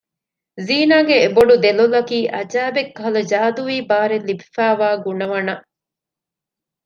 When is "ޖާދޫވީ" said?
3.31-3.75